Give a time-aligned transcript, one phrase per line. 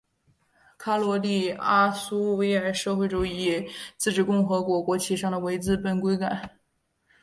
[0.79, 6.57] 卡累利阿苏维埃社会主义自治共和国国旗上的文字被更改。